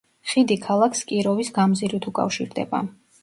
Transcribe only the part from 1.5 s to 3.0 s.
გამზირით უკავშირდება.